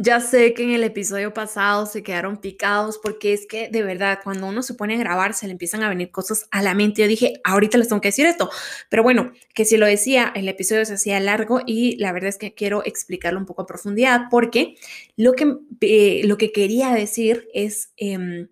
Ya 0.00 0.20
sé 0.20 0.54
que 0.54 0.62
en 0.62 0.70
el 0.70 0.84
episodio 0.84 1.34
pasado 1.34 1.84
se 1.84 2.04
quedaron 2.04 2.36
picados 2.36 3.00
porque 3.02 3.32
es 3.32 3.48
que 3.48 3.68
de 3.68 3.82
verdad 3.82 4.20
cuando 4.22 4.46
uno 4.46 4.62
se 4.62 4.74
pone 4.74 4.94
a 4.94 4.98
grabar 4.98 5.34
se 5.34 5.46
le 5.46 5.52
empiezan 5.52 5.82
a 5.82 5.88
venir 5.88 6.12
cosas 6.12 6.46
a 6.52 6.62
la 6.62 6.72
mente. 6.72 7.02
Yo 7.02 7.08
dije, 7.08 7.40
ahorita 7.42 7.78
les 7.78 7.88
tengo 7.88 8.00
que 8.00 8.06
decir 8.06 8.24
esto, 8.24 8.48
pero 8.90 9.02
bueno, 9.02 9.32
que 9.54 9.64
si 9.64 9.76
lo 9.76 9.86
decía, 9.86 10.32
el 10.36 10.46
episodio 10.46 10.84
se 10.84 10.94
hacía 10.94 11.18
largo 11.18 11.62
y 11.66 11.96
la 11.96 12.12
verdad 12.12 12.28
es 12.28 12.38
que 12.38 12.54
quiero 12.54 12.84
explicarlo 12.84 13.40
un 13.40 13.46
poco 13.46 13.62
a 13.62 13.66
profundidad 13.66 14.26
porque 14.30 14.76
lo 15.16 15.32
que, 15.32 15.56
eh, 15.80 16.22
lo 16.26 16.38
que 16.38 16.52
quería 16.52 16.92
decir 16.92 17.48
es... 17.52 17.90
Em, 17.96 18.46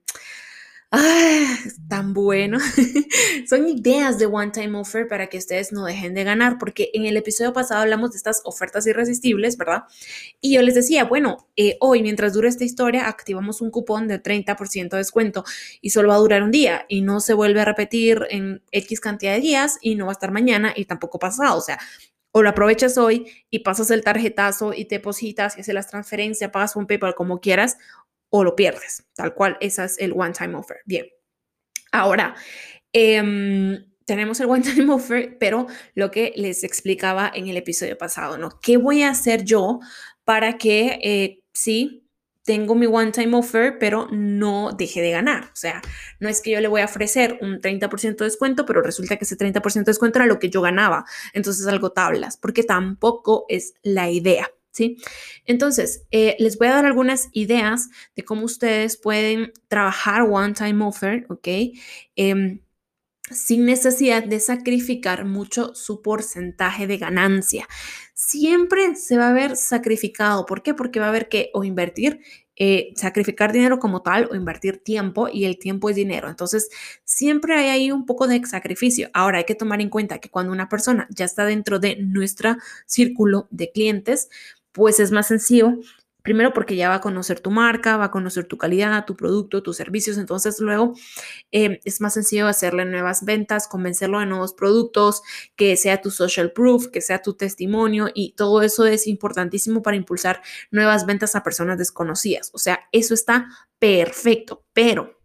¡Ah! 0.93 1.57
Tan 1.89 2.15
bueno. 2.15 2.59
Son 3.49 3.69
ideas 3.69 4.19
de 4.19 4.27
One 4.27 4.51
Time 4.53 4.79
Offer 4.79 5.09
para 5.09 5.29
que 5.29 5.39
ustedes 5.39 5.73
no 5.73 5.85
dejen 5.85 6.15
de 6.15 6.25
ganar, 6.25 6.59
porque 6.59 6.91
en 6.95 7.07
el 7.07 7.17
episodio 7.17 7.53
pasado 7.53 7.83
hablamos 7.83 8.13
de 8.13 8.17
estas 8.19 8.41
ofertas 8.45 8.87
irresistibles, 8.87 9.57
¿verdad? 9.57 9.85
Y 10.41 10.55
yo 10.55 10.63
les 10.63 10.75
decía, 10.75 11.05
bueno, 11.05 11.49
eh, 11.57 11.77
hoy 11.81 12.03
mientras 12.03 12.33
dure 12.33 12.49
esta 12.49 12.65
historia, 12.65 13.09
activamos 13.09 13.61
un 13.61 13.71
cupón 13.71 14.09
de 14.09 14.23
30% 14.23 14.91
de 14.91 14.99
descuento 14.99 15.45
y 15.81 15.91
solo 15.91 16.09
va 16.11 16.15
a 16.17 16.19
durar 16.19 16.43
un 16.43 16.51
día 16.51 16.87
y 16.89 17.03
no 17.03 17.21
se 17.21 17.35
vuelve 17.35 17.61
a 17.61 17.65
repetir 17.65 18.27
en 18.31 18.63
X 18.71 19.01
cantidad 19.01 19.35
de 19.35 19.41
días 19.41 19.79
y 19.81 19.97
no 19.97 20.07
va 20.07 20.13
a 20.13 20.15
estar 20.15 20.31
mañana 20.31 20.73
y 20.75 20.85
tampoco 20.85 21.19
pasado. 21.19 21.59
O 21.59 21.61
sea, 21.61 21.79
o 22.33 22.43
lo 22.43 22.51
aprovechas 22.51 22.99
hoy 22.99 23.27
y 23.51 23.61
pasas 23.61 23.91
el 23.91 24.05
tarjetazo 24.05 24.75
y 24.75 24.85
te 24.85 24.97
depositas 24.97 25.57
y 25.57 25.63
haces 25.63 25.75
las 25.75 25.89
transferencias, 25.89 26.51
pagas 26.51 26.77
un 26.77 26.87
PayPal 26.87 27.15
como 27.15 27.41
quieras, 27.41 27.79
o 28.31 28.45
lo 28.45 28.57
pierdes. 28.57 29.07
Tal 29.15 29.35
cual, 29.35 29.57
esa 29.61 29.85
es 29.85 29.99
el 29.99 30.13
one 30.13 30.33
time 30.33 30.57
offer. 30.57 30.79
Bien. 30.85 31.07
Ahora, 31.93 32.35
em, 32.93 33.85
tenemos 34.05 34.41
el 34.41 34.47
one 34.47 34.63
time 34.75 34.93
offer, 34.93 35.37
pero 35.39 35.67
lo 35.95 36.11
que 36.11 36.33
les 36.37 36.65
explicaba 36.65 37.31
en 37.35 37.49
el 37.49 37.57
episodio 37.57 37.99
pasado, 37.99 38.39
¿no? 38.39 38.59
¿Qué 38.63 38.77
voy 38.79 39.03
a 39.03 39.11
hacer 39.11 39.45
yo 39.45 39.81
para 40.25 40.57
que 40.57 40.99
eh, 41.03 41.43
sí 41.53 42.03
tengo 42.45 42.77
mi 42.77 42.87
one 42.87 43.11
time 43.11 43.37
offer, 43.37 43.79
pero 43.79 44.09
no 44.13 44.71
deje 44.73 45.03
de 45.03 45.11
ganar? 45.11 45.45
O 45.45 45.57
sea, 45.57 45.83
no 46.21 46.29
es 46.29 46.41
que 46.41 46.53
yo 46.53 46.61
le 46.61 46.69
voy 46.69 46.81
a 46.81 46.85
ofrecer 46.87 47.39
un 47.43 47.61
30% 47.61 48.17
de 48.17 48.25
descuento, 48.25 48.65
pero 48.65 48.83
resulta 48.83 49.17
que 49.17 49.25
ese 49.25 49.37
30% 49.37 49.85
de 49.85 49.91
descuento 49.91 50.21
era 50.21 50.27
lo 50.27 50.39
que 50.39 50.49
yo 50.49 50.63
ganaba. 50.63 51.05
Entonces 51.33 51.67
algo 51.67 51.91
tablas, 51.91 52.37
porque 52.37 52.63
tampoco 52.63 53.47
es 53.49 53.75
la 53.83 54.11
idea. 54.11 54.49
¿Sí? 54.77 54.99
Entonces, 55.47 56.07
eh, 56.11 56.37
les 56.39 56.59
voy 56.59 56.69
a 56.69 56.75
dar 56.75 56.87
algunas 56.87 57.29
ideas 57.33 57.89
de 58.15 58.25
cómo 58.25 58.45
ustedes 58.45 58.99
pueden 58.99 59.53
trabajar 59.69 60.23
One 60.23 60.53
Time 60.53 60.85
Offer, 60.85 61.27
¿ok? 61.31 61.49
Em, 62.15 62.61
sin 63.31 63.65
necesidad 63.65 64.23
de 64.23 64.39
sacrificar 64.39 65.25
mucho 65.25 65.75
su 65.75 66.03
porcentaje 66.03 66.87
de 66.87 66.99
ganancia. 66.99 67.67
Siempre 68.15 68.95
se 68.97 69.17
va 69.17 69.31
a 69.31 69.33
ver 69.33 69.57
sacrificado. 69.57 70.47
¿Por 70.47 70.63
qué? 70.63 70.75
Porque 70.75 71.01
va 71.01 71.07
a 71.07 71.09
haber 71.09 71.29
que 71.29 71.51
o 71.53 71.65
invertir, 71.65 72.21
eh, 72.59 72.93
sacrificar 72.97 73.53
dinero 73.53 73.79
como 73.79 74.01
tal 74.03 74.29
o 74.31 74.35
invertir 74.35 74.79
tiempo 74.79 75.29
y 75.31 75.45
el 75.45 75.59
tiempo 75.59 75.91
es 75.91 75.97
dinero. 75.97 76.29
Entonces, 76.29 76.71
siempre 77.05 77.55
hay 77.55 77.69
ahí 77.69 77.91
un 77.91 78.07
poco 78.07 78.27
de 78.29 78.45
sacrificio. 78.47 79.11
Ahora 79.13 79.39
hay 79.39 79.45
que 79.45 79.55
tomar 79.55 79.81
en 79.81 79.91
cuenta 79.91 80.19
que 80.21 80.31
cuando 80.31 80.53
una 80.53 80.69
persona 80.69 81.09
ya 81.11 81.25
está 81.25 81.45
dentro 81.45 81.79
de 81.79 81.97
nuestro 81.97 82.57
círculo 82.87 83.49
de 83.51 83.73
clientes, 83.73 84.29
pues 84.77 85.01
es 85.01 85.11
más 85.11 85.27
sencillo. 85.27 85.79
Primero 86.23 86.53
porque 86.53 86.77
ya 86.77 86.91
va 86.91 86.97
a 86.97 87.01
conocer 87.01 87.41
tu 87.41 87.51
marca, 87.51 87.97
va 87.97 88.07
a 88.07 88.11
conocer 88.11 88.45
tu 88.45 88.59
calidad, 88.59 89.07
tu 89.07 89.17
producto, 89.17 89.63
tus 89.63 89.77
servicios. 89.77 90.19
Entonces 90.19 90.61
luego 90.61 90.93
em, 91.51 91.79
es 91.85 92.01
más 92.03 92.15
sencillo 92.15 92.47
hacerle 92.47 92.85
nuevas 92.85 93.25
ventas, 93.25 93.69
convencerlo 93.69 94.21
de 94.21 94.27
nuevos 94.27 94.53
productos, 94.53 95.23
que 95.55 95.77
sea 95.77 96.03
tu 96.03 96.11
social 96.11 96.53
proof, 96.53 96.89
que 96.89 97.01
sea 97.01 97.23
tu 97.23 97.35
testimonio 97.35 98.09
y 98.13 98.33
todo 98.33 98.61
eso 98.61 98.85
es 98.85 99.07
importantísimo 99.07 99.83
para 99.83 99.97
impulsar 99.97 100.43
nuevas 100.71 101.07
ventas 101.07 101.37
a 101.37 101.43
personas 101.43 101.79
desconocidas. 101.79 102.51
O 102.53 102.59
sea, 102.59 102.81
eso 102.93 103.15
está 103.15 103.49
perfecto, 103.79 104.67
pero 104.75 105.17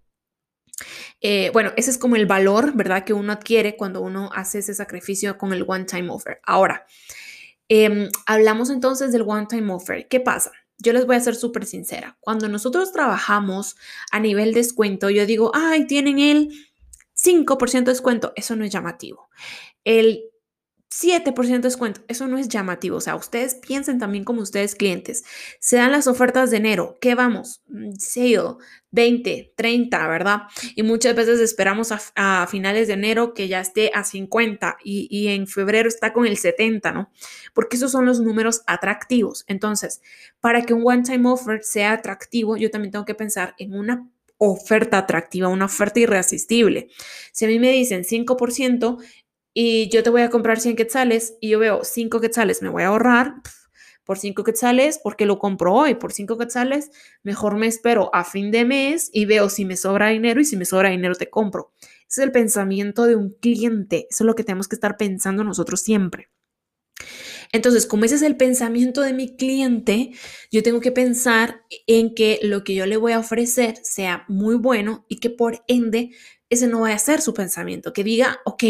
eh, 1.19 1.49
bueno, 1.51 1.73
ese 1.75 1.91
es 1.91 1.97
como 1.97 2.15
el 2.15 2.25
valor, 2.25 2.73
¿verdad? 2.73 3.03
Que 3.03 3.13
uno 3.13 3.33
adquiere 3.33 3.75
cuando 3.75 4.01
uno 4.01 4.29
hace 4.33 4.59
ese 4.59 4.73
sacrificio 4.73 5.37
con 5.37 5.51
el 5.51 5.65
one 5.67 5.85
time 5.85 6.09
offer. 6.09 6.39
Ahora, 6.43 6.85
Em, 7.73 8.09
hablamos 8.25 8.69
entonces 8.69 9.13
del 9.13 9.21
One 9.21 9.47
Time 9.47 9.71
Offer. 9.71 10.09
¿Qué 10.09 10.19
pasa? 10.19 10.51
Yo 10.77 10.91
les 10.91 11.05
voy 11.05 11.15
a 11.15 11.21
ser 11.21 11.35
súper 11.35 11.65
sincera. 11.65 12.17
Cuando 12.19 12.49
nosotros 12.49 12.91
trabajamos 12.91 13.77
a 14.11 14.19
nivel 14.19 14.53
descuento, 14.53 15.09
yo 15.09 15.25
digo, 15.25 15.51
ay, 15.53 15.87
tienen 15.87 16.19
el 16.19 16.49
5% 17.13 17.85
de 17.85 17.93
descuento. 17.93 18.33
Eso 18.35 18.57
no 18.57 18.65
es 18.65 18.71
llamativo. 18.71 19.29
El 19.85 20.30
7% 20.91 21.47
de 21.47 21.59
descuento, 21.59 22.01
eso 22.09 22.27
no 22.27 22.37
es 22.37 22.49
llamativo. 22.49 22.97
O 22.97 23.01
sea, 23.01 23.15
ustedes 23.15 23.55
piensen 23.55 23.97
también 23.97 24.25
como 24.25 24.41
ustedes 24.41 24.75
clientes. 24.75 25.23
Se 25.59 25.77
dan 25.77 25.91
las 25.93 26.05
ofertas 26.05 26.51
de 26.51 26.57
enero. 26.57 26.97
¿Qué 26.99 27.15
vamos? 27.15 27.61
Mm, 27.67 27.93
sale, 27.97 28.57
20, 28.91 29.53
30, 29.55 30.07
¿verdad? 30.07 30.41
Y 30.75 30.83
muchas 30.83 31.15
veces 31.15 31.39
esperamos 31.39 31.93
a, 32.15 32.45
finales 32.47 32.87
de 32.89 32.95
enero 32.95 33.33
que 33.33 33.47
ya 33.47 33.61
esté 33.61 33.91
a 33.93 34.03
50 34.03 34.77
y, 34.83 35.07
y, 35.09 35.29
en 35.29 35.47
febrero 35.47 35.87
está 35.87 36.11
con 36.11 36.25
el 36.25 36.37
70, 36.37 36.91
¿no? 36.91 37.09
Porque 37.53 37.77
esos 37.77 37.91
son 37.91 38.05
los 38.05 38.19
números 38.19 38.61
atractivos. 38.67 39.45
Entonces, 39.47 40.01
para 40.41 40.63
que 40.63 40.73
un 40.73 40.85
one-time 40.85 41.29
offer 41.29 41.63
sea 41.63 41.93
atractivo, 41.93 42.57
yo 42.57 42.69
también 42.69 42.91
tengo 42.91 43.05
que 43.05 43.15
pensar 43.15 43.55
en 43.57 43.73
una 43.73 44.09
oferta 44.43 44.97
atractiva, 44.97 45.49
una 45.49 45.65
oferta 45.65 45.99
irresistible. 45.99 46.87
Si 47.31 47.45
a 47.45 47.47
mí 47.47 47.59
me 47.59 47.71
dicen 47.71 48.03
5%, 48.03 48.97
y 49.53 49.89
yo 49.89 50.03
te 50.03 50.09
voy 50.09 50.21
a 50.21 50.29
comprar 50.29 50.59
100 50.59 50.75
quetzales 50.75 51.35
y 51.41 51.49
yo 51.49 51.59
veo 51.59 51.83
5 51.83 52.21
quetzales, 52.21 52.61
me 52.61 52.69
voy 52.69 52.83
a 52.83 52.87
ahorrar 52.87 53.35
por 54.03 54.17
5 54.17 54.43
quetzales 54.43 54.99
porque 55.03 55.25
lo 55.25 55.39
compro 55.39 55.73
hoy, 55.73 55.95
por 55.95 56.13
5 56.13 56.37
quetzales, 56.37 56.91
mejor 57.23 57.57
me 57.57 57.67
espero 57.67 58.09
a 58.13 58.23
fin 58.23 58.51
de 58.51 58.65
mes 58.65 59.09
y 59.13 59.25
veo 59.25 59.49
si 59.49 59.65
me 59.65 59.77
sobra 59.77 60.09
dinero 60.09 60.41
y 60.41 60.45
si 60.45 60.57
me 60.57 60.65
sobra 60.65 60.89
dinero 60.89 61.15
te 61.15 61.29
compro. 61.29 61.73
Ese 62.09 62.21
es 62.21 62.25
el 62.27 62.31
pensamiento 62.31 63.05
de 63.05 63.15
un 63.15 63.31
cliente, 63.31 64.07
eso 64.09 64.23
es 64.23 64.25
lo 64.25 64.35
que 64.35 64.43
tenemos 64.43 64.67
que 64.67 64.75
estar 64.75 64.97
pensando 64.97 65.43
nosotros 65.43 65.81
siempre. 65.81 66.29
Entonces, 67.53 67.85
como 67.85 68.05
ese 68.05 68.15
es 68.15 68.21
el 68.21 68.37
pensamiento 68.37 69.01
de 69.01 69.13
mi 69.13 69.35
cliente, 69.35 70.11
yo 70.51 70.63
tengo 70.63 70.79
que 70.79 70.91
pensar 70.91 71.63
en 71.85 72.13
que 72.15 72.39
lo 72.43 72.63
que 72.63 72.75
yo 72.75 72.85
le 72.85 72.97
voy 72.97 73.11
a 73.11 73.19
ofrecer 73.19 73.75
sea 73.83 74.23
muy 74.29 74.55
bueno 74.55 75.05
y 75.09 75.19
que 75.19 75.29
por 75.29 75.63
ende 75.67 76.11
ese 76.49 76.67
no 76.67 76.81
vaya 76.81 76.95
a 76.95 76.99
ser 76.99 77.21
su 77.21 77.33
pensamiento, 77.33 77.93
que 77.93 78.03
diga, 78.03 78.39
ok, 78.45 78.63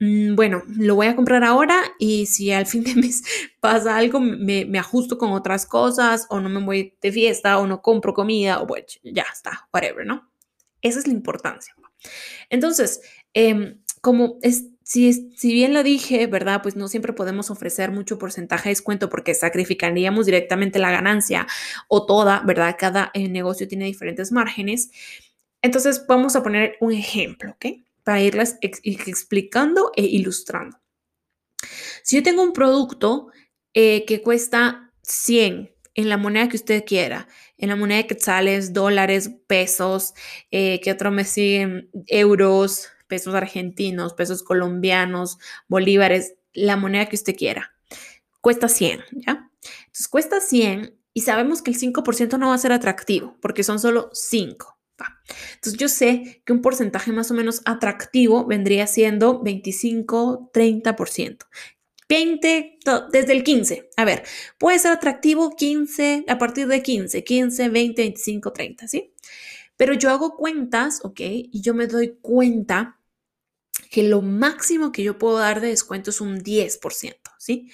bueno, 0.00 0.62
lo 0.68 0.94
voy 0.94 1.08
a 1.08 1.16
comprar 1.16 1.42
ahora 1.42 1.82
y 1.98 2.26
si 2.26 2.52
al 2.52 2.66
fin 2.66 2.84
de 2.84 2.94
mes 2.94 3.22
pasa 3.60 3.96
algo, 3.96 4.20
me, 4.20 4.78
ajusto 4.78 5.18
con 5.18 5.32
otras 5.32 5.66
cosas 5.66 6.26
o 6.30 6.40
no 6.40 6.48
me 6.48 6.64
voy 6.64 6.94
de 7.02 7.10
fiesta 7.10 7.58
o 7.58 7.66
no 7.66 7.82
compro 7.82 8.14
comida 8.14 8.62
o 8.62 8.66
ya 9.02 9.26
está, 9.32 9.68
whatever, 9.72 10.06
¿no? 10.06 10.30
Esa 10.82 11.00
es 11.00 11.06
la 11.08 11.12
importancia. 11.12 11.74
Entonces, 12.48 13.00
em, 13.34 13.80
como 14.00 14.38
es, 14.42 14.66
si, 14.84 15.12
si 15.36 15.52
bien 15.52 15.74
lo 15.74 15.82
dije, 15.82 16.26
¿verdad? 16.28 16.62
Pues 16.62 16.76
no 16.76 16.86
siempre 16.86 17.12
podemos 17.12 17.50
ofrecer 17.50 17.90
mucho 17.90 18.18
porcentaje 18.18 18.68
de 18.68 18.70
descuento 18.70 19.08
porque 19.08 19.34
sacrificaríamos 19.34 20.26
directamente 20.26 20.78
la 20.78 20.92
ganancia 20.92 21.46
o 21.88 22.06
toda, 22.06 22.42
¿verdad? 22.46 22.76
Cada 22.78 23.10
eh, 23.14 23.28
negocio 23.28 23.66
tiene 23.66 23.86
diferentes 23.86 24.30
márgenes. 24.30 24.90
Entonces, 25.60 26.06
vamos 26.06 26.36
a 26.36 26.42
poner 26.44 26.76
un 26.80 26.92
ejemplo, 26.92 27.50
¿ok? 27.50 27.66
Para 28.08 28.22
irlas 28.22 28.56
explicando 28.62 29.92
e 29.94 30.02
ilustrando. 30.02 30.80
Si 32.02 32.16
yo 32.16 32.22
tengo 32.22 32.42
un 32.42 32.54
producto 32.54 33.30
eh, 33.74 34.06
que 34.06 34.22
cuesta 34.22 34.94
100 35.02 35.74
en 35.92 36.08
la 36.08 36.16
moneda 36.16 36.48
que 36.48 36.56
usted 36.56 36.86
quiera, 36.86 37.28
en 37.58 37.68
la 37.68 37.76
moneda 37.76 37.98
de 37.98 38.06
quetzales, 38.06 38.72
dólares, 38.72 39.30
pesos, 39.46 40.14
eh, 40.50 40.80
que 40.80 40.90
otro 40.90 41.10
me 41.10 41.24
siguen, 41.24 41.90
euros, 42.06 42.88
pesos 43.08 43.34
argentinos, 43.34 44.14
pesos 44.14 44.42
colombianos, 44.42 45.36
bolívares, 45.68 46.32
la 46.54 46.78
moneda 46.78 47.10
que 47.10 47.16
usted 47.16 47.36
quiera. 47.36 47.74
Cuesta 48.40 48.70
100, 48.70 49.04
¿ya? 49.26 49.50
Entonces 49.80 50.08
cuesta 50.08 50.40
100 50.40 50.98
y 51.12 51.20
sabemos 51.20 51.60
que 51.60 51.72
el 51.72 51.78
5% 51.78 52.38
no 52.38 52.48
va 52.48 52.54
a 52.54 52.58
ser 52.58 52.72
atractivo 52.72 53.36
porque 53.42 53.64
son 53.64 53.78
solo 53.78 54.08
5. 54.14 54.77
Entonces 55.54 55.78
yo 55.78 55.88
sé 55.88 56.42
que 56.44 56.52
un 56.52 56.62
porcentaje 56.62 57.12
más 57.12 57.30
o 57.30 57.34
menos 57.34 57.62
atractivo 57.64 58.46
vendría 58.46 58.86
siendo 58.86 59.42
25, 59.42 60.50
30%. 60.52 61.46
20, 62.08 62.78
desde 63.12 63.32
el 63.32 63.44
15. 63.44 63.90
A 63.96 64.04
ver, 64.04 64.24
puede 64.56 64.78
ser 64.78 64.92
atractivo 64.92 65.54
15, 65.54 66.24
a 66.26 66.38
partir 66.38 66.66
de 66.66 66.82
15, 66.82 67.22
15, 67.22 67.68
20, 67.68 68.02
25, 68.02 68.52
30, 68.52 68.88
¿sí? 68.88 69.12
Pero 69.76 69.92
yo 69.92 70.10
hago 70.10 70.36
cuentas, 70.36 71.00
¿ok? 71.04 71.20
Y 71.20 71.60
yo 71.60 71.74
me 71.74 71.86
doy 71.86 72.18
cuenta 72.20 72.98
que 73.90 74.02
lo 74.02 74.22
máximo 74.22 74.90
que 74.90 75.02
yo 75.02 75.18
puedo 75.18 75.38
dar 75.38 75.60
de 75.60 75.68
descuento 75.68 76.10
es 76.10 76.20
un 76.20 76.40
10%, 76.40 77.16
¿sí? 77.38 77.70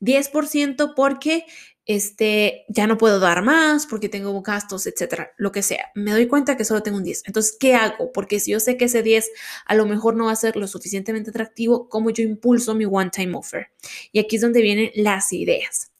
10% 0.00 0.94
porque 0.94 1.44
este, 1.84 2.64
ya 2.68 2.86
no 2.86 2.96
puedo 2.96 3.18
dar 3.18 3.42
más 3.42 3.86
porque 3.86 4.08
tengo 4.08 4.40
gastos, 4.42 4.86
etcétera, 4.86 5.32
lo 5.36 5.50
que 5.52 5.62
sea. 5.62 5.90
Me 5.94 6.12
doy 6.12 6.26
cuenta 6.26 6.56
que 6.56 6.64
solo 6.64 6.82
tengo 6.82 6.98
un 6.98 7.04
10. 7.04 7.24
Entonces, 7.26 7.56
¿qué 7.58 7.74
hago? 7.74 8.12
Porque 8.12 8.40
si 8.40 8.52
yo 8.52 8.60
sé 8.60 8.76
que 8.76 8.84
ese 8.84 9.02
10 9.02 9.30
a 9.66 9.74
lo 9.74 9.86
mejor 9.86 10.14
no 10.14 10.26
va 10.26 10.32
a 10.32 10.36
ser 10.36 10.56
lo 10.56 10.68
suficientemente 10.68 11.30
atractivo, 11.30 11.88
¿cómo 11.88 12.10
yo 12.10 12.22
impulso 12.22 12.74
mi 12.74 12.84
one-time 12.84 13.36
offer? 13.36 13.68
Y 14.12 14.20
aquí 14.20 14.36
es 14.36 14.42
donde 14.42 14.62
vienen 14.62 14.90
las 14.94 15.32
ideas. 15.32 15.90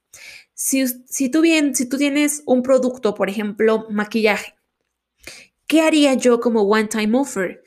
Si, 0.54 0.86
si, 1.08 1.28
tú 1.28 1.40
bien, 1.40 1.74
si 1.74 1.88
tú 1.88 1.98
tienes 1.98 2.42
un 2.46 2.62
producto, 2.62 3.14
por 3.14 3.28
ejemplo, 3.28 3.86
maquillaje, 3.90 4.54
¿qué 5.66 5.80
haría 5.80 6.14
yo 6.14 6.40
como 6.40 6.62
one-time 6.62 7.18
offer? 7.18 7.61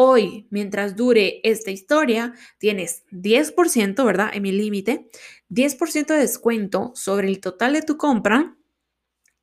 Hoy, 0.00 0.46
mientras 0.50 0.94
dure 0.94 1.40
esta 1.42 1.72
historia, 1.72 2.32
tienes 2.58 3.02
10%, 3.10 4.04
¿verdad? 4.04 4.30
En 4.32 4.44
mi 4.44 4.52
límite, 4.52 5.08
10% 5.48 6.14
de 6.14 6.20
descuento 6.20 6.92
sobre 6.94 7.26
el 7.26 7.40
total 7.40 7.72
de 7.72 7.82
tu 7.82 7.96
compra 7.96 8.56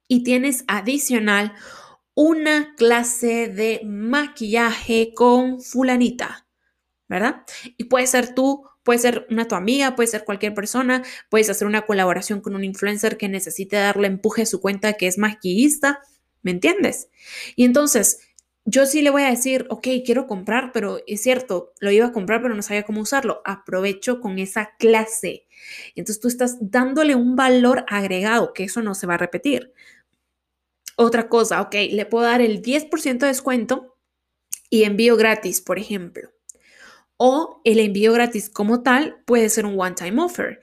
y 0.08 0.24
tienes 0.24 0.64
adicional 0.70 1.52
una 2.14 2.74
clase 2.78 3.50
de 3.50 3.82
maquillaje 3.84 5.12
con 5.14 5.60
fulanita, 5.60 6.48
¿verdad? 7.10 7.44
Y 7.76 7.84
puede 7.84 8.08
ser 8.08 8.34
tú, 8.34 8.64
puede 8.84 9.00
ser 9.00 9.28
una 9.30 9.50
tu 9.50 9.56
amiga, 9.56 9.98
puede 9.98 10.08
ser 10.08 10.24
cualquier 10.24 10.54
persona, 10.54 11.04
puedes 11.30 11.50
hacer 11.50 11.68
una 11.68 11.82
colaboración 11.82 12.40
con 12.40 12.56
un 12.56 12.64
influencer 12.64 13.18
que 13.18 13.28
necesite 13.28 13.76
darle 13.76 14.08
empuje 14.08 14.44
a 14.44 14.46
su 14.46 14.62
cuenta 14.62 14.94
que 14.94 15.08
es 15.08 15.18
maquillista, 15.18 16.00
¿me 16.44 16.52
entiendes? 16.52 17.10
Y 17.58 17.66
entonces, 17.66 18.20
yo 18.66 18.88
sí 18.88 19.04
le 19.04 19.12
voy 19.12 19.22
a 19.22 19.30
decir, 19.30 19.68
ok, 19.70 19.88
quiero 20.04 20.26
comprar, 20.26 20.72
pero 20.74 21.00
es 21.06 21.22
cierto, 21.22 21.74
lo 21.80 21.92
iba 21.92 22.08
a 22.08 22.12
comprar, 22.12 22.42
pero 22.42 22.56
no 22.56 22.64
sabía 22.64 22.84
cómo 22.84 23.02
usarlo. 23.02 23.42
Aprovecho 23.46 24.20
con 24.20 24.40
esa 24.40 24.72
clase. 24.80 25.46
Entonces 25.96 26.20
tú 26.20 26.28
estás 26.28 26.58
dándole 26.60 27.14
un 27.14 27.36
valor 27.36 27.86
agregado, 27.88 28.54
que 28.54 28.64
eso 28.64 28.82
no 28.82 28.96
se 28.96 29.06
va 29.06 29.14
a 29.14 29.18
repetir. 29.18 29.72
Otra 30.98 31.30
cosa, 31.30 31.62
ok, 31.62 31.76
le 31.92 32.06
puedo 32.08 32.26
dar 32.26 32.42
el 32.42 32.62
10% 32.64 33.20
de 33.20 33.28
descuento 33.28 33.98
y 34.70 34.84
envío 34.84 35.16
gratis, 35.16 35.62
por 35.62 35.78
ejemplo. 35.78 36.32
O 37.18 37.62
el 37.66 37.80
envío 37.80 38.14
gratis 38.14 38.50
como 38.50 38.82
tal 38.82 39.22
puede 39.26 39.50
ser 39.50 39.66
un 39.68 39.80
one-time 39.80 40.22
offer. 40.22 40.60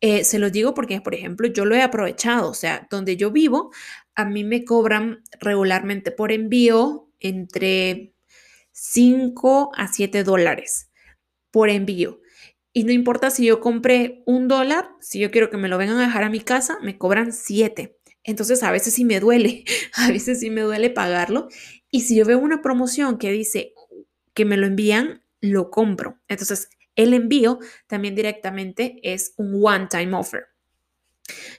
Eh, 0.00 0.24
se 0.24 0.38
los 0.38 0.52
digo 0.52 0.74
porque, 0.74 1.00
por 1.00 1.14
ejemplo, 1.14 1.46
yo 1.46 1.64
lo 1.64 1.76
he 1.76 1.82
aprovechado. 1.82 2.50
O 2.50 2.54
sea, 2.54 2.88
donde 2.90 3.16
yo 3.16 3.30
vivo, 3.30 3.70
a 4.16 4.24
mí 4.24 4.44
me 4.44 4.64
cobran 4.64 5.22
regularmente 5.40 6.10
por 6.10 6.32
envío 6.32 7.05
entre 7.20 8.14
5 8.72 9.72
a 9.74 9.88
7 9.88 10.24
dólares 10.24 10.90
por 11.50 11.70
envío. 11.70 12.20
Y 12.72 12.84
no 12.84 12.92
importa 12.92 13.30
si 13.30 13.46
yo 13.46 13.60
compré 13.60 14.22
un 14.26 14.48
dólar, 14.48 14.90
si 15.00 15.18
yo 15.18 15.30
quiero 15.30 15.48
que 15.48 15.56
me 15.56 15.68
lo 15.68 15.78
vengan 15.78 15.98
a 15.98 16.06
dejar 16.06 16.24
a 16.24 16.30
mi 16.30 16.40
casa, 16.40 16.78
me 16.82 16.98
cobran 16.98 17.32
7. 17.32 17.96
Entonces 18.22 18.62
a 18.62 18.70
veces 18.70 18.92
sí 18.92 19.04
me 19.04 19.20
duele, 19.20 19.64
a 19.94 20.08
veces 20.08 20.40
sí 20.40 20.50
me 20.50 20.60
duele 20.60 20.90
pagarlo. 20.90 21.48
Y 21.90 22.02
si 22.02 22.16
yo 22.16 22.26
veo 22.26 22.38
una 22.38 22.60
promoción 22.60 23.16
que 23.16 23.32
dice 23.32 23.72
que 24.34 24.44
me 24.44 24.58
lo 24.58 24.66
envían, 24.66 25.22
lo 25.40 25.70
compro. 25.70 26.18
Entonces 26.28 26.68
el 26.96 27.14
envío 27.14 27.60
también 27.86 28.14
directamente 28.14 28.98
es 29.02 29.32
un 29.36 29.58
one-time 29.62 30.14
offer. 30.14 30.44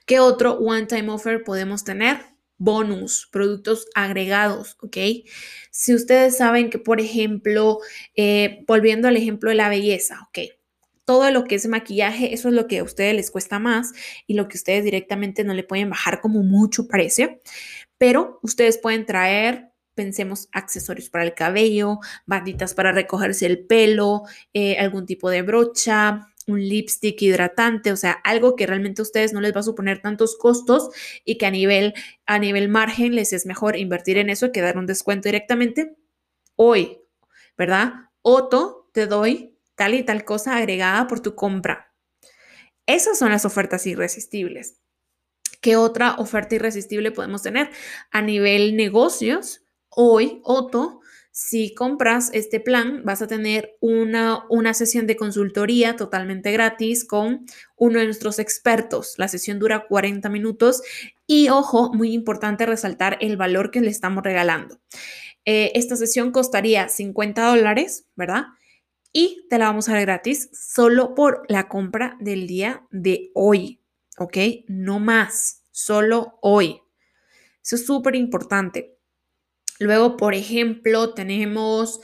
¿Qué 0.06 0.20
otro 0.20 0.54
one-time 0.60 1.10
offer 1.10 1.44
podemos 1.44 1.84
tener? 1.84 2.37
Bonus, 2.58 3.30
productos 3.32 3.88
agregados, 3.96 4.78
¿ok? 4.82 4.98
Si 5.72 5.94
ustedes 5.94 6.38
saben 6.38 6.70
que, 6.70 6.80
por 6.80 7.00
ejemplo, 7.00 7.80
eh, 8.16 8.64
volviendo 8.68 9.08
al 9.08 9.18
ejemplo 9.18 9.50
de 9.50 9.56
la 9.56 9.70
belleza, 9.70 10.20
¿ok? 10.28 10.50
Todo 11.06 11.32
lo 11.32 11.46
que 11.46 11.56
es 11.56 11.68
maquillaje, 11.68 12.34
eso 12.34 12.50
es 12.50 12.54
lo 12.54 12.68
que 12.68 12.80
a 12.80 12.84
ustedes 12.84 13.16
les 13.16 13.32
cuesta 13.32 13.60
más 13.60 13.94
y 14.26 14.34
lo 14.34 14.48
que 14.48 14.58
ustedes 14.58 14.84
directamente 14.84 15.44
no 15.44 15.54
le 15.54 15.64
pueden 15.64 15.90
bajar 15.90 16.20
como 16.20 16.44
mucho 16.44 16.88
precio, 16.88 17.40
pero 17.98 18.40
ustedes 18.44 18.78
pueden 18.78 19.06
traer 19.06 19.72
pensemos 19.98 20.48
accesorios 20.54 21.10
para 21.10 21.26
el 21.26 21.34
cabello, 21.34 22.00
banditas 22.28 22.76
para 22.76 22.92
recogerse 22.94 23.48
el 23.48 23.66
pelo, 23.66 24.24
eh, 24.54 24.78
algún 24.78 25.08
tipo 25.08 25.30
de 25.30 25.42
brocha, 25.42 26.28
un 26.48 26.62
lipstick 26.62 27.22
hidratante, 27.22 27.92
o 27.92 27.98
sea, 27.98 28.14
algo 28.24 28.56
que 28.56 28.66
realmente 28.66 29.02
a 29.02 29.04
ustedes 29.04 29.34
no 29.34 29.42
les 29.42 29.56
va 29.56 29.60
a 29.60 29.64
suponer 29.64 30.02
tantos 30.02 30.38
costos 30.38 30.90
y 31.26 31.38
que 31.38 31.46
a 31.46 31.52
nivel, 31.52 31.94
a 32.26 32.40
nivel 32.40 32.70
margen 32.70 33.16
les 33.16 33.34
es 33.34 33.46
mejor 33.46 33.76
invertir 33.76 34.18
en 34.18 34.30
eso 34.30 34.52
que 34.52 34.62
dar 34.62 34.78
un 34.78 34.86
descuento 34.86 35.28
directamente 35.28 35.96
hoy, 36.56 37.00
¿verdad? 37.58 38.10
Otto, 38.22 38.90
te 38.94 39.08
doy 39.08 39.58
tal 39.76 39.94
y 39.94 40.04
tal 40.04 40.26
cosa 40.26 40.56
agregada 40.56 41.08
por 41.08 41.20
tu 41.20 41.36
compra. 41.36 41.94
Esas 42.86 43.20
son 43.20 43.32
las 43.32 43.44
ofertas 43.44 43.86
irresistibles. 43.86 44.80
¿Qué 45.62 45.76
otra 45.76 46.16
oferta 46.16 46.56
irresistible 46.56 47.12
podemos 47.12 47.44
tener? 47.44 47.70
A 48.12 48.22
nivel 48.22 48.78
negocios, 48.78 49.66
hoy 49.90 50.40
Otto 50.44 51.02
si 51.40 51.76
compras 51.76 52.32
este 52.34 52.60
plan, 52.60 53.04
vas 53.06 53.22
a 53.22 53.28
tener 53.28 53.78
una, 53.80 54.44
una 54.50 54.74
sesión 54.74 55.06
de 55.06 55.16
consultoría 55.16 55.96
totalmente 55.96 56.52
gratis 56.52 57.06
con 57.06 57.46
uno 57.76 58.00
de 58.00 58.06
nuestros 58.06 58.40
expertos. 58.40 59.14
La 59.18 59.28
sesión 59.28 59.60
dura 59.60 59.86
40 59.88 60.30
minutos 60.30 60.82
y, 61.28 61.50
ojo, 61.50 61.94
muy 61.94 62.12
importante 62.14 62.66
resaltar 62.66 63.20
el 63.22 63.38
valor 63.38 63.70
que 63.70 63.82
le 63.82 63.92
estamos 63.92 64.24
regalando. 64.24 64.80
Eh, 65.46 65.74
esta 65.76 65.96
sesión 65.96 66.32
costaría 66.32 66.90
50 66.90 67.50
dólares, 67.50 68.08
¿verdad? 68.16 68.46
Y 69.14 69.46
te 69.48 69.60
la 69.60 69.66
vamos 69.66 69.90
a 69.90 69.94
dar 69.94 70.02
gratis 70.02 70.50
solo 70.54 71.14
por 71.14 71.44
la 71.50 71.68
compra 71.68 72.18
del 72.20 72.48
día 72.48 72.88
de 72.90 73.30
hoy, 73.36 73.80
¿ok? 74.18 74.38
No 74.68 74.98
más, 74.98 75.62
solo 75.70 76.40
hoy. 76.42 76.82
Eso 77.64 77.76
es 77.76 77.86
súper 77.86 78.16
importante. 78.16 78.97
Luego, 79.80 80.18
por 80.18 80.34
ejemplo, 80.34 81.14
tenemos 81.14 82.02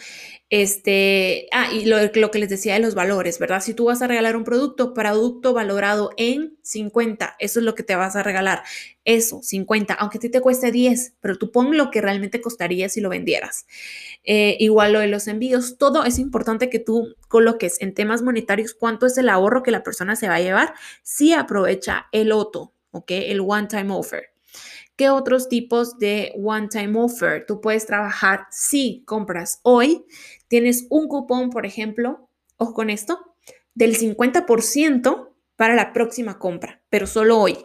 este, 0.56 1.48
ah, 1.52 1.72
y 1.74 1.86
lo, 1.86 1.98
lo, 2.14 2.30
que 2.30 2.38
les 2.38 2.48
decía 2.48 2.76
de 2.76 2.80
los 2.80 2.94
valores, 2.94 3.40
¿verdad? 3.40 3.60
Si 3.60 3.74
tú 3.74 3.86
vas 3.86 4.04
a 4.04 4.08
regalar 4.08 4.36
un 4.36 4.44
producto, 4.44 4.94
producto 4.94 5.52
valorado 5.52 6.12
en 6.16 6.60
50, 6.62 7.38
eso 7.40 7.60
es 7.60 7.66
lo 7.66 7.74
que 7.74 7.82
te 7.82 7.96
vas 7.96 8.16
a 8.16 8.22
regalar. 8.22 8.62
Eso, 9.04 9.42
50, 9.42 9.96
aunque 9.96 10.20
a 10.20 10.22
ti 10.22 10.30
te 10.30 10.42
cueste 10.42 10.72
10, 10.72 11.16
pero 11.22 11.40
tú 11.40 11.52
pon 11.52 11.76
lo 11.76 11.90
que 11.90 12.02
realmente 12.02 12.40
costaría 12.40 12.88
si 12.88 13.02
lo 13.02 13.10
vendieras. 13.10 13.66
Eh, 14.24 14.56
igual 14.60 14.94
lo 14.94 15.00
de 15.00 15.08
los 15.08 15.28
envíos, 15.28 15.80
todo 15.80 16.06
es 16.06 16.20
importante 16.20 16.70
que 16.70 16.78
tú 16.78 17.16
coloques 17.28 17.82
en 17.82 17.96
temas 17.96 18.22
monetarios 18.22 18.76
cuánto 18.76 19.08
es 19.08 19.18
el 19.18 19.30
ahorro 19.30 19.64
que 19.64 19.72
la 19.72 19.82
persona 19.82 20.16
se 20.16 20.28
va 20.28 20.36
a 20.36 20.42
llevar 20.42 20.76
si 21.02 21.34
aprovecha 21.34 22.10
el 22.12 22.32
OTO, 22.32 22.76
¿ok? 22.92 23.10
El 23.10 23.40
One 23.40 23.66
Time 23.66 23.92
Offer. 23.92 24.33
¿Qué 24.96 25.10
otros 25.10 25.50
tipos 25.50 25.98
de 25.98 26.34
one-time 26.38 27.00
offer 27.00 27.46
tú 27.48 27.62
puedes 27.62 27.86
trabajar 27.86 28.48
si 28.52 29.04
compras 29.06 29.60
hoy? 29.64 30.06
Tienes 30.48 30.86
un 30.90 31.08
cupón, 31.08 31.50
por 31.50 31.66
ejemplo, 31.66 32.30
o 32.58 32.74
con 32.74 32.90
esto, 32.90 33.36
del 33.74 33.98
50% 33.98 35.34
para 35.56 35.76
la 35.76 35.94
próxima 35.94 36.38
compra, 36.38 36.84
pero 36.90 37.08
solo 37.08 37.40
hoy. 37.40 37.58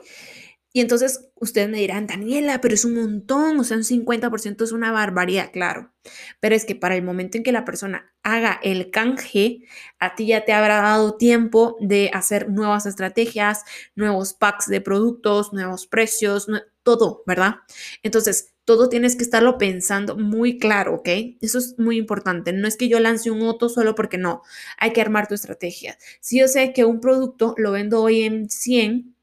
Y 0.72 0.80
entonces 0.80 1.30
ustedes 1.34 1.68
me 1.68 1.78
dirán, 1.78 2.06
Daniela, 2.06 2.60
pero 2.60 2.74
es 2.74 2.84
un 2.84 2.94
montón, 2.94 3.58
o 3.58 3.64
sea, 3.64 3.76
un 3.76 3.84
50% 3.84 4.64
es 4.64 4.72
una 4.72 4.92
barbaridad, 4.92 5.50
claro. 5.50 5.92
Pero 6.40 6.54
es 6.54 6.64
que 6.64 6.74
para 6.74 6.94
el 6.94 7.02
momento 7.02 7.38
en 7.38 7.42
que 7.42 7.52
la 7.52 7.64
persona 7.64 8.14
haga 8.22 8.60
el 8.62 8.90
canje, 8.90 9.60
a 9.98 10.14
ti 10.14 10.26
ya 10.26 10.44
te 10.44 10.52
habrá 10.52 10.82
dado 10.82 11.16
tiempo 11.16 11.76
de 11.80 12.10
hacer 12.12 12.50
nuevas 12.50 12.86
estrategias, 12.86 13.64
nuevos 13.96 14.34
packs 14.34 14.66
de 14.66 14.80
productos, 14.80 15.52
nuevos 15.52 15.86
precios, 15.86 16.48
todo, 16.88 17.22
¿verdad? 17.26 17.56
Entonces, 18.02 18.54
todo 18.64 18.88
tienes 18.88 19.14
que 19.14 19.24
estarlo 19.24 19.58
pensando 19.58 20.16
muy 20.16 20.58
claro, 20.58 20.94
¿ok? 20.96 21.08
Eso 21.42 21.58
es 21.58 21.78
muy 21.78 21.98
importante. 21.98 22.54
No 22.54 22.66
es 22.66 22.78
que 22.78 22.88
yo 22.88 22.98
lance 22.98 23.30
un 23.30 23.42
auto 23.42 23.68
solo 23.68 23.94
porque 23.94 24.16
no, 24.16 24.42
hay 24.78 24.92
que 24.94 25.02
armar 25.02 25.28
tu 25.28 25.34
estrategia. 25.34 25.98
Si 26.20 26.38
yo 26.38 26.48
sé 26.48 26.72
que 26.72 26.86
un 26.86 27.00
producto 27.00 27.54
lo 27.58 27.72
vendo 27.72 28.00
hoy 28.02 28.22
en 28.22 28.48
100, 28.48 29.14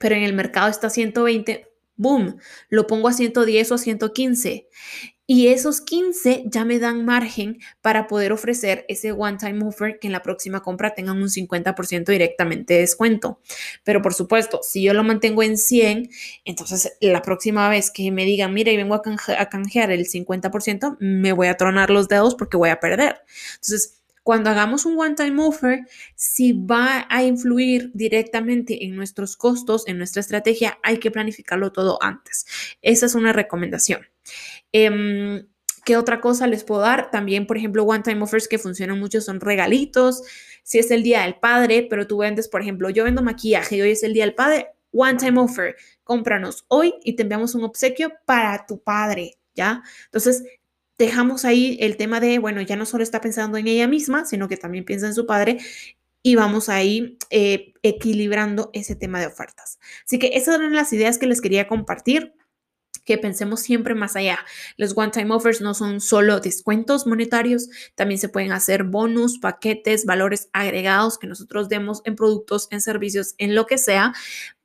pero 0.00 0.14
en 0.14 0.22
el 0.22 0.32
mercado 0.32 0.70
está 0.70 0.86
a 0.86 0.90
120, 0.90 1.73
boom, 1.96 2.36
lo 2.68 2.86
pongo 2.86 3.08
a 3.08 3.12
110 3.12 3.70
o 3.72 3.74
a 3.74 3.78
115. 3.78 4.68
Y 5.26 5.48
esos 5.48 5.80
15 5.80 6.44
ya 6.46 6.66
me 6.66 6.78
dan 6.78 7.06
margen 7.06 7.58
para 7.80 8.06
poder 8.06 8.30
ofrecer 8.32 8.84
ese 8.88 9.12
one-time 9.12 9.64
offer 9.64 9.98
que 9.98 10.06
en 10.06 10.12
la 10.12 10.22
próxima 10.22 10.60
compra 10.60 10.94
tengan 10.94 11.16
un 11.22 11.30
50% 11.30 12.04
directamente 12.04 12.74
de 12.74 12.80
descuento. 12.80 13.40
Pero 13.84 14.02
por 14.02 14.12
supuesto, 14.12 14.60
si 14.62 14.82
yo 14.82 14.92
lo 14.92 15.02
mantengo 15.02 15.42
en 15.42 15.56
100, 15.56 16.10
entonces 16.44 16.98
la 17.00 17.22
próxima 17.22 17.70
vez 17.70 17.90
que 17.90 18.10
me 18.10 18.26
digan, 18.26 18.52
mira, 18.52 18.70
y 18.70 18.76
vengo 18.76 18.94
a, 18.96 19.02
a 19.38 19.48
canjear 19.48 19.90
el 19.90 20.06
50%, 20.06 20.98
me 21.00 21.32
voy 21.32 21.46
a 21.46 21.56
tronar 21.56 21.88
los 21.88 22.06
dedos 22.08 22.34
porque 22.34 22.58
voy 22.58 22.68
a 22.68 22.80
perder. 22.80 23.22
Entonces, 23.54 24.03
cuando 24.24 24.50
hagamos 24.50 24.86
un 24.86 24.98
one-time 24.98 25.40
offer, 25.40 25.86
si 26.16 26.52
va 26.52 27.06
a 27.10 27.22
influir 27.22 27.90
directamente 27.92 28.84
en 28.84 28.96
nuestros 28.96 29.36
costos, 29.36 29.86
en 29.86 29.98
nuestra 29.98 30.20
estrategia, 30.20 30.78
hay 30.82 30.98
que 30.98 31.10
planificarlo 31.10 31.72
todo 31.72 32.02
antes. 32.02 32.46
Esa 32.80 33.06
es 33.06 33.14
una 33.14 33.32
recomendación. 33.32 34.00
Em, 34.72 35.46
¿Qué 35.84 35.98
otra 35.98 36.22
cosa 36.22 36.46
les 36.46 36.64
puedo 36.64 36.80
dar? 36.80 37.10
También, 37.10 37.46
por 37.46 37.58
ejemplo, 37.58 37.84
one-time 37.84 38.22
offers 38.22 38.48
que 38.48 38.58
funcionan 38.58 38.98
mucho 38.98 39.20
son 39.20 39.40
regalitos. 39.40 40.22
Si 40.62 40.78
es 40.78 40.90
el 40.90 41.02
día 41.02 41.22
del 41.22 41.34
padre, 41.34 41.86
pero 41.90 42.06
tú 42.06 42.16
vendes, 42.16 42.48
por 42.48 42.62
ejemplo, 42.62 42.88
yo 42.88 43.04
vendo 43.04 43.22
maquillaje 43.22 43.76
y 43.76 43.82
hoy 43.82 43.90
es 43.90 44.02
el 44.02 44.14
día 44.14 44.24
del 44.24 44.34
padre, 44.34 44.68
one 44.92 45.18
time 45.18 45.38
offer, 45.38 45.76
cómpranos 46.02 46.64
hoy 46.68 46.94
y 47.04 47.16
te 47.16 47.24
enviamos 47.24 47.54
un 47.54 47.64
obsequio 47.64 48.10
para 48.24 48.64
tu 48.64 48.82
padre, 48.82 49.32
¿ya? 49.54 49.82
Entonces, 50.06 50.44
dejamos 50.98 51.44
ahí 51.44 51.76
el 51.80 51.96
tema 51.96 52.20
de, 52.20 52.38
bueno, 52.38 52.60
ya 52.62 52.76
no 52.76 52.86
solo 52.86 53.02
está 53.02 53.20
pensando 53.20 53.58
en 53.58 53.66
ella 53.66 53.88
misma, 53.88 54.24
sino 54.24 54.48
que 54.48 54.56
también 54.56 54.84
piensa 54.84 55.06
en 55.06 55.14
su 55.14 55.26
padre 55.26 55.58
y 56.22 56.36
vamos 56.36 56.68
ahí 56.68 57.18
eh, 57.30 57.74
equilibrando 57.82 58.70
ese 58.72 58.96
tema 58.96 59.20
de 59.20 59.26
ofertas. 59.26 59.78
Así 60.04 60.18
que 60.18 60.30
esas 60.34 60.56
eran 60.56 60.74
las 60.74 60.92
ideas 60.92 61.18
que 61.18 61.26
les 61.26 61.40
quería 61.40 61.68
compartir 61.68 62.34
que 63.04 63.18
pensemos 63.18 63.60
siempre 63.60 63.94
más 63.94 64.16
allá. 64.16 64.38
Los 64.76 64.96
one-time 64.96 65.34
offers 65.34 65.60
no 65.60 65.74
son 65.74 66.00
solo 66.00 66.40
descuentos 66.40 67.06
monetarios, 67.06 67.68
también 67.94 68.18
se 68.18 68.28
pueden 68.28 68.52
hacer 68.52 68.84
bonus, 68.84 69.38
paquetes, 69.38 70.06
valores 70.06 70.48
agregados 70.52 71.18
que 71.18 71.26
nosotros 71.26 71.68
demos 71.68 72.02
en 72.04 72.16
productos, 72.16 72.68
en 72.70 72.80
servicios, 72.80 73.34
en 73.38 73.54
lo 73.54 73.66
que 73.66 73.78
sea, 73.78 74.14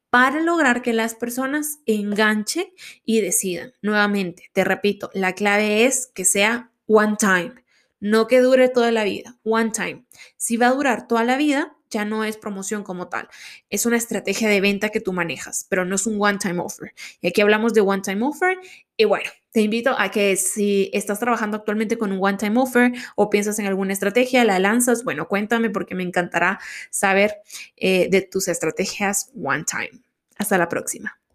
para 0.10 0.42
lograr 0.42 0.82
que 0.82 0.94
las 0.94 1.16
personas 1.16 1.80
enganchen 1.86 2.68
y 3.06 3.22
decidan. 3.22 3.74
Nuevamente, 3.82 4.50
te 4.54 4.64
repito, 4.64 5.10
la 5.14 5.34
clave 5.34 5.86
es 5.86 6.08
que 6.08 6.26
sea 6.26 6.72
one 6.88 7.16
time, 7.20 7.56
no 8.00 8.28
que 8.28 8.42
dure 8.42 8.70
toda 8.70 8.92
la 8.92 9.04
vida, 9.04 9.38
one 9.44 9.72
time. 9.72 10.06
Si 10.38 10.58
va 10.58 10.68
a 10.68 10.74
durar 10.74 11.08
toda 11.08 11.24
la 11.24 11.38
vida, 11.38 11.76
ya 11.90 12.06
no 12.06 12.24
es 12.24 12.38
promoción 12.38 12.84
como 12.84 13.10
tal. 13.10 13.28
Es 13.70 13.86
una 13.86 13.98
estrategia 13.98 14.50
de 14.50 14.62
venta 14.62 14.90
que 14.90 15.02
tú 15.02 15.14
manejas, 15.14 15.66
pero 15.70 15.86
no 15.86 15.96
es 15.96 16.06
un 16.06 16.22
one-time 16.22 16.60
offer. 16.62 16.94
Y 17.22 17.28
aquí 17.28 17.42
hablamos 17.42 17.74
de 17.74 17.82
one-time 17.82 18.26
offer. 18.26 18.58
Y 18.98 19.06
bueno, 19.06 19.30
te 19.52 19.62
invito 19.62 19.96
a 19.98 20.12
que 20.12 20.36
si 20.36 20.90
estás 20.94 21.20
trabajando 21.20 21.58
actualmente 21.58 21.98
con 21.98 22.12
un 22.12 22.20
one-time 22.22 22.60
offer 22.60 22.92
o 23.16 23.30
piensas 23.30 23.60
en 23.60 23.66
alguna 23.66 23.94
estrategia, 23.94 24.44
la 24.44 24.60
lanzas, 24.60 25.04
bueno, 25.04 25.28
cuéntame 25.28 25.70
porque 25.70 25.96
me 25.96 26.04
encantará 26.04 26.60
saber 26.90 27.36
eh, 27.78 28.10
de 28.10 28.22
tus 28.22 28.48
estrategias 28.48 29.32
one-time. 29.36 30.02
Hasta 30.38 30.58
la 30.58 30.70
próxima. 30.70 31.19